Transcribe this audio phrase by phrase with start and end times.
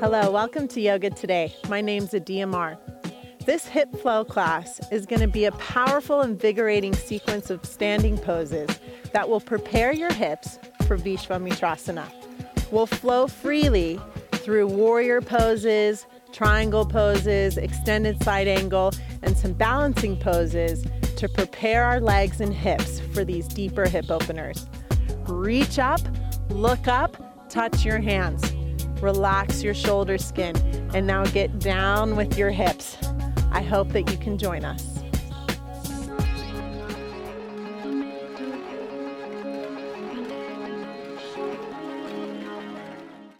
[0.00, 1.54] Hello, welcome to Yoga Today.
[1.68, 2.78] My name's Adi Amar.
[3.44, 8.68] This hip flow class is going to be a powerful, invigorating sequence of standing poses
[9.12, 12.08] that will prepare your hips for Vishwamitrasana.
[12.70, 14.00] We'll flow freely
[14.32, 18.92] through warrior poses, triangle poses, extended side angle,
[19.22, 20.84] and some balancing poses
[21.16, 24.66] to prepare our legs and hips for these deeper hip openers.
[25.28, 26.00] Reach up,
[26.50, 28.52] look up, touch your hands.
[29.00, 30.56] Relax your shoulder skin,
[30.94, 32.96] and now get down with your hips.
[33.50, 35.01] I hope that you can join us.